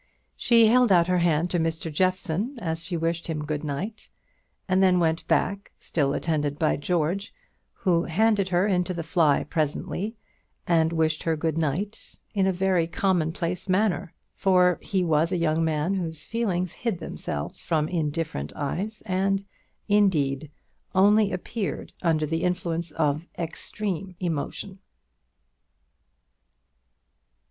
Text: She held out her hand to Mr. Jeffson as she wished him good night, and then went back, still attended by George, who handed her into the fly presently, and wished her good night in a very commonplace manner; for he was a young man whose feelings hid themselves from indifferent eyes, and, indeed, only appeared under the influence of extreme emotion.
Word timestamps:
She 0.35 0.65
held 0.65 0.91
out 0.91 1.05
her 1.05 1.19
hand 1.19 1.51
to 1.51 1.59
Mr. 1.59 1.93
Jeffson 1.93 2.57
as 2.57 2.83
she 2.83 2.97
wished 2.97 3.27
him 3.27 3.45
good 3.45 3.63
night, 3.63 4.09
and 4.67 4.81
then 4.81 4.99
went 4.99 5.27
back, 5.27 5.73
still 5.79 6.15
attended 6.15 6.57
by 6.57 6.75
George, 6.75 7.31
who 7.73 8.05
handed 8.05 8.49
her 8.49 8.65
into 8.65 8.95
the 8.95 9.03
fly 9.03 9.43
presently, 9.43 10.15
and 10.65 10.91
wished 10.91 11.21
her 11.21 11.35
good 11.35 11.55
night 11.55 12.15
in 12.33 12.47
a 12.47 12.51
very 12.51 12.87
commonplace 12.87 13.69
manner; 13.69 14.11
for 14.33 14.79
he 14.81 15.03
was 15.03 15.31
a 15.31 15.37
young 15.37 15.63
man 15.63 15.93
whose 15.93 16.23
feelings 16.23 16.73
hid 16.73 16.97
themselves 16.99 17.61
from 17.61 17.87
indifferent 17.87 18.51
eyes, 18.55 19.03
and, 19.05 19.45
indeed, 19.87 20.49
only 20.95 21.31
appeared 21.31 21.93
under 22.01 22.25
the 22.25 22.41
influence 22.41 22.89
of 22.93 23.27
extreme 23.37 24.15
emotion. 24.19 24.79